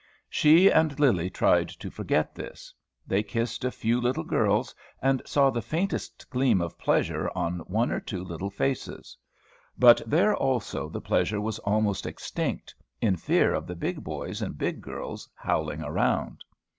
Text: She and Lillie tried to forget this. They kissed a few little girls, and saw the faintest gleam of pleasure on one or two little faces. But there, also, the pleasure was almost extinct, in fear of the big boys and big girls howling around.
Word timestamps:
She 0.31 0.67
and 0.67 0.99
Lillie 0.99 1.29
tried 1.29 1.69
to 1.69 1.91
forget 1.91 2.33
this. 2.33 2.73
They 3.05 3.21
kissed 3.21 3.63
a 3.63 3.69
few 3.69 4.01
little 4.01 4.23
girls, 4.23 4.73
and 4.99 5.21
saw 5.27 5.51
the 5.51 5.61
faintest 5.61 6.27
gleam 6.31 6.59
of 6.59 6.75
pleasure 6.79 7.29
on 7.35 7.59
one 7.67 7.91
or 7.91 7.99
two 7.99 8.23
little 8.23 8.49
faces. 8.49 9.15
But 9.77 10.01
there, 10.07 10.35
also, 10.35 10.89
the 10.89 11.01
pleasure 11.01 11.39
was 11.39 11.59
almost 11.59 12.07
extinct, 12.07 12.73
in 12.99 13.15
fear 13.15 13.53
of 13.53 13.67
the 13.67 13.75
big 13.75 14.03
boys 14.03 14.41
and 14.41 14.57
big 14.57 14.81
girls 14.81 15.29
howling 15.35 15.83
around. 15.83 16.43